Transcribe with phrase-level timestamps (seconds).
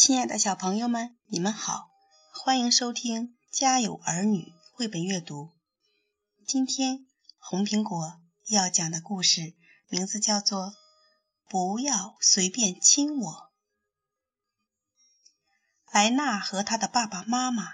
[0.00, 1.90] 亲爱的小朋友们，你们好，
[2.32, 5.50] 欢迎收听《家有儿女》绘本阅读。
[6.46, 7.06] 今天
[7.38, 9.54] 红苹果要讲的故事
[9.90, 10.68] 名字叫做
[11.50, 13.30] 《不要随便亲我》。
[15.92, 17.64] 莱娜和她的爸爸妈妈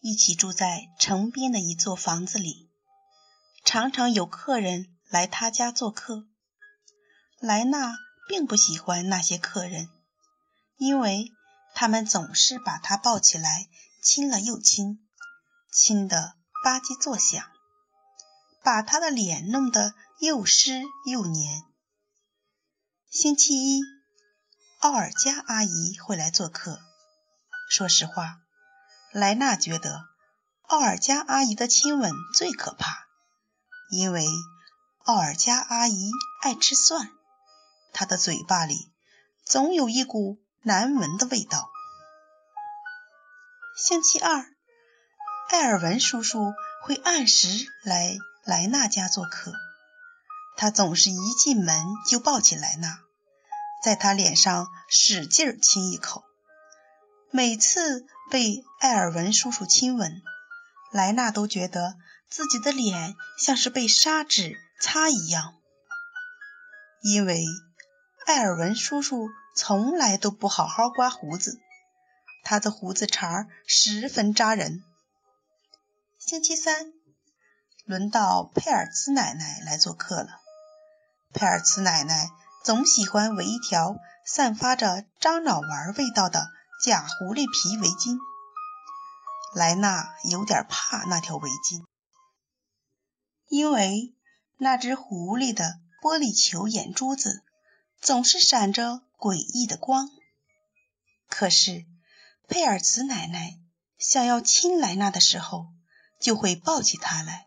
[0.00, 2.68] 一起住在城边的一座房子里，
[3.64, 6.26] 常常有客人来他家做客。
[7.38, 7.96] 莱娜
[8.28, 9.88] 并不喜欢那些客人，
[10.76, 11.30] 因为。
[11.80, 13.66] 他们总是把他抱起来，
[14.02, 15.08] 亲了又亲，
[15.72, 17.42] 亲得吧唧作响，
[18.62, 21.62] 把他的脸弄得又湿又黏。
[23.08, 23.80] 星期一，
[24.80, 26.82] 奥尔加阿姨会来做客。
[27.70, 28.42] 说实话，
[29.14, 30.04] 莱娜觉得
[30.64, 33.06] 奥尔加阿姨的亲吻最可怕，
[33.90, 34.26] 因为
[34.98, 36.10] 奥尔加阿姨
[36.42, 37.10] 爱吃蒜，
[37.94, 38.92] 她的嘴巴里
[39.46, 40.42] 总有一股。
[40.62, 41.69] 难闻的味道。
[43.82, 44.44] 星期二，
[45.48, 47.48] 艾尔文叔叔会按时
[47.82, 49.54] 来莱娜家做客。
[50.58, 52.98] 他总是一进门就抱起莱娜，
[53.82, 56.22] 在他脸上使劲亲一口。
[57.30, 60.20] 每次被艾尔文叔叔亲吻，
[60.92, 61.94] 莱娜都觉得
[62.28, 65.54] 自己的脸像是被砂纸擦一样，
[67.00, 67.42] 因为
[68.26, 69.30] 艾尔文叔叔。
[69.56, 71.58] 从来都不好好刮胡子，
[72.42, 74.82] 他的胡子茬十分扎人。
[76.18, 76.92] 星期三，
[77.84, 80.40] 轮到佩尔茨奶奶来做客了。
[81.32, 82.30] 佩尔茨奶奶
[82.64, 83.96] 总喜欢围一条
[84.26, 86.48] 散发着樟脑丸味道的
[86.84, 88.18] 假狐狸皮围巾。
[89.54, 91.84] 莱娜有点怕那条围巾，
[93.48, 94.14] 因为
[94.58, 97.42] 那只狐狸的玻璃球眼珠子
[98.00, 99.02] 总是闪着。
[99.20, 100.08] 诡异的光。
[101.28, 101.84] 可是
[102.50, 103.60] 佩尔茨奶奶
[103.96, 105.68] 想要亲莱娜的时候，
[106.20, 107.46] 就会抱起她来，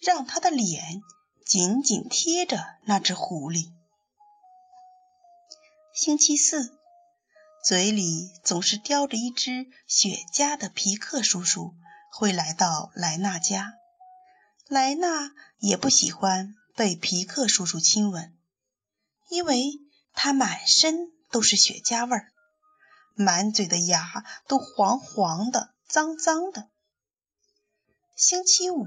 [0.00, 1.02] 让她的脸
[1.44, 3.72] 紧紧贴着那只狐狸。
[5.92, 6.78] 星期四，
[7.64, 11.74] 嘴里总是叼着一只雪茄的皮克叔叔
[12.12, 13.74] 会来到莱娜家。
[14.68, 18.38] 莱娜也不喜欢被皮克叔叔亲吻，
[19.28, 19.72] 因为。
[20.20, 22.32] 他满身都是雪茄味儿，
[23.18, 26.68] 满嘴的牙都黄黄的、脏脏的。
[28.14, 28.86] 星期五，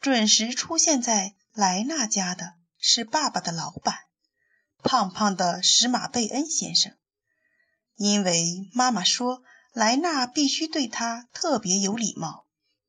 [0.00, 3.94] 准时出现在莱娜家的是爸爸的老板，
[4.82, 6.96] 胖胖的史马贝恩先生。
[7.94, 12.46] 因为妈妈说莱娜必须对他特别有礼貌、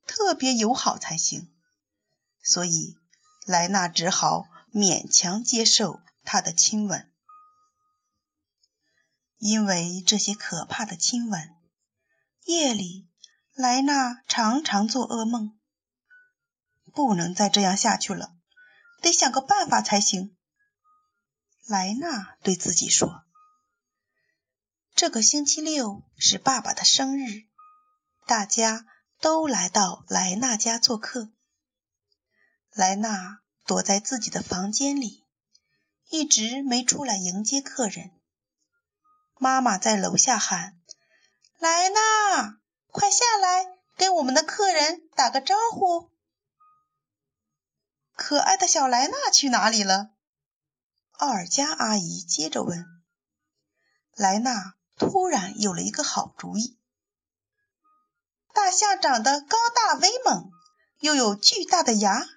[0.08, 1.54] 特别友好才行，
[2.42, 2.98] 所以
[3.46, 7.11] 莱娜只好勉强接受他的亲吻。
[9.42, 11.50] 因为这些可怕的亲吻，
[12.46, 13.10] 夜里
[13.56, 15.58] 莱娜常常做噩梦。
[16.94, 18.36] 不能再这样下去了，
[19.02, 20.38] 得想个办法才行。
[21.66, 23.24] 莱娜对自己说
[24.94, 27.48] ：“这个星期六是爸爸的生日，
[28.28, 28.86] 大家
[29.22, 31.32] 都来到莱娜家做客。
[32.74, 35.26] 莱娜躲在自己的房间里，
[36.12, 38.12] 一直没出来迎接客人。”
[39.44, 40.78] 妈妈在楼下喊
[41.58, 42.60] ：“莱娜，
[42.92, 46.12] 快下来，给我们的客人打个招呼。”
[48.16, 50.12] 可爱的小莱娜去哪里了？
[51.14, 52.86] 奥尔加阿姨接着问。
[54.14, 56.78] 莱娜突然有了一个好主意：
[58.54, 60.52] 大象长得高大威猛，
[61.00, 62.28] 又有巨大的牙，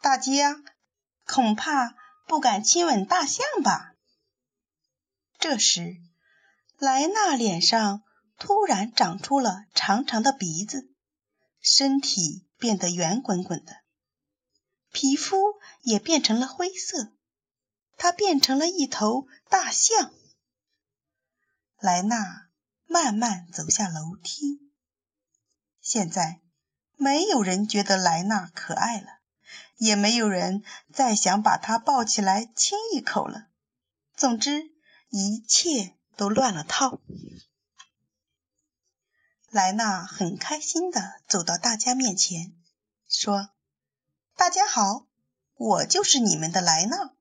[0.00, 0.62] 大家
[1.26, 1.94] 恐怕
[2.26, 3.92] 不敢亲吻大象吧？
[5.38, 6.00] 这时。
[6.78, 8.02] 莱娜脸上
[8.38, 10.90] 突然长出了长长的鼻子，
[11.60, 13.76] 身体变得圆滚滚的，
[14.90, 15.36] 皮肤
[15.82, 17.12] 也变成了灰色，
[17.96, 20.12] 她变成了一头大象。
[21.78, 22.48] 莱娜
[22.86, 24.60] 慢慢走下楼梯。
[25.80, 26.40] 现在
[26.96, 29.08] 没有人觉得莱娜可爱了，
[29.76, 33.48] 也没有人再想把她抱起来亲一口了。
[34.16, 34.70] 总之，
[35.10, 35.96] 一切。
[36.16, 37.00] 都乱了套。
[39.50, 42.54] 莱娜很开心的走到大家面前，
[43.08, 43.50] 说
[44.34, 45.06] ：“大家好，
[45.56, 47.12] 我就是你们的莱娜。”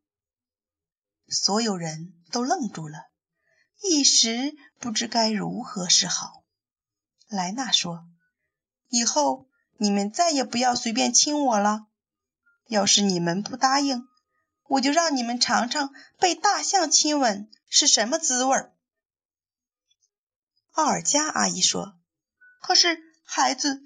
[1.28, 3.10] 所有人都愣住了，
[3.82, 6.44] 一时不知该如何是好。
[7.28, 8.06] 莱娜说
[8.88, 11.88] ：“以后你们再也不要随便亲我了。
[12.68, 14.08] 要是你们不答应，
[14.68, 18.71] 我就让你们尝尝被大象亲吻是什么滋味儿。”
[20.72, 21.96] 奥尔加阿姨说
[22.62, 23.84] ：“可是，孩子，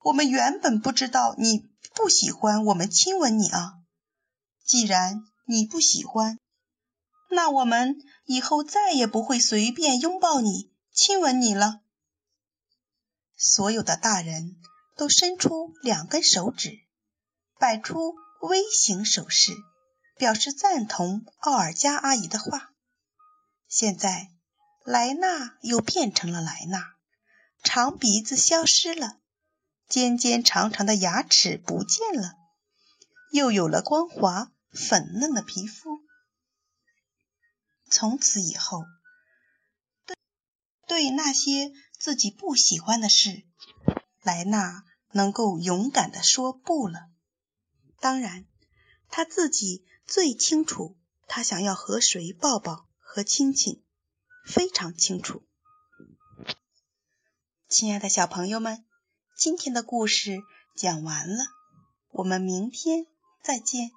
[0.00, 3.74] 我们原本不知道你不喜欢我们亲吻你啊。
[4.64, 6.38] 既然你不喜欢，
[7.30, 11.80] 那我们以后再也不会随便拥抱你、亲吻你了。”
[13.38, 14.56] 所有的大人
[14.96, 16.80] 都伸出两根手指，
[17.58, 19.52] 摆出 V 型手势，
[20.16, 22.70] 表示赞同奥尔加阿姨的话。
[23.68, 24.30] 现在，
[24.86, 26.94] 莱纳又变成了莱纳，
[27.64, 29.18] 长鼻子消失了，
[29.88, 32.34] 尖尖长长的牙齿不见了，
[33.32, 35.98] 又有了光滑粉嫩的皮肤。
[37.90, 38.84] 从此以后，
[40.06, 40.16] 对
[40.86, 43.42] 对那些自己不喜欢的事，
[44.22, 47.08] 莱纳能够勇敢的说不了。
[47.98, 48.46] 当然，
[49.08, 50.96] 他自己最清楚，
[51.26, 52.86] 他想要和谁抱抱。
[53.08, 53.82] 和亲亲
[54.46, 55.42] 非常清楚。
[57.68, 58.84] 亲爱的小朋友们，
[59.36, 60.38] 今天的故事
[60.76, 61.44] 讲完了，
[62.12, 63.06] 我们明天
[63.42, 63.90] 再见。